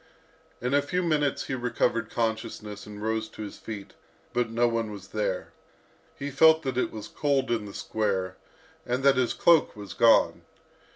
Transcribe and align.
In 0.61 0.73
a 0.73 0.81
few 0.81 1.03
minutes 1.03 1.45
he 1.45 1.53
recovered 1.53 2.09
consciousness, 2.09 2.87
and 2.87 3.03
rose 3.03 3.29
to 3.29 3.43
his 3.43 3.59
feet, 3.59 3.93
but 4.33 4.49
no 4.49 4.67
one 4.67 4.89
was 4.91 5.09
there. 5.09 5.53
He 6.17 6.31
felt 6.31 6.63
that 6.63 6.75
it 6.75 6.91
was 6.91 7.07
cold 7.07 7.51
in 7.51 7.65
the 7.65 7.73
square, 7.75 8.35
and 8.83 9.03
that 9.03 9.15
his 9.17 9.33
cloak 9.33 9.75
was 9.75 9.93
gone. 9.93 10.41